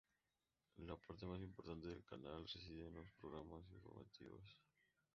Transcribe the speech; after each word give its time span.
La 0.77 0.95
parte 0.97 1.27
más 1.27 1.39
importante 1.43 1.87
del 1.89 2.03
canal, 2.03 2.47
reside 2.51 2.87
en 2.87 2.95
los 2.95 3.11
programas 3.19 3.61
informativos. 3.69 4.49